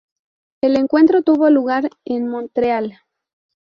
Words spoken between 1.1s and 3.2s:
tuvo lugar en Montreal.